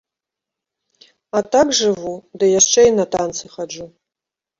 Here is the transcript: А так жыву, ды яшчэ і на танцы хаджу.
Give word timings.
А 1.39 1.41
так 1.55 1.67
жыву, 1.79 2.13
ды 2.39 2.45
яшчэ 2.59 2.81
і 2.89 2.95
на 3.01 3.05
танцы 3.17 3.45
хаджу. 3.53 3.87